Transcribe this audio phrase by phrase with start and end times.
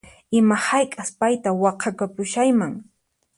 [0.37, 2.73] Ima hayk'as payta waqhakapushayman